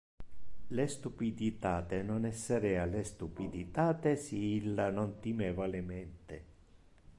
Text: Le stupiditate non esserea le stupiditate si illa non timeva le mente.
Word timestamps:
Le 0.69 0.87
stupiditate 0.87 2.01
non 2.01 2.25
esserea 2.25 2.85
le 2.85 3.03
stupiditate 3.03 4.15
si 4.15 4.55
illa 4.55 4.89
non 4.89 5.19
timeva 5.19 5.67
le 5.67 5.81
mente. 5.81 6.45